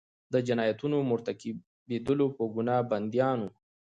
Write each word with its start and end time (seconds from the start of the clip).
د 0.33 0.35
جنایتونو 0.47 0.97
مرتکبیدلو 1.11 2.27
په 2.37 2.43
ګناه 2.55 2.79
بندیان 2.91 3.39
وو. 3.41 3.51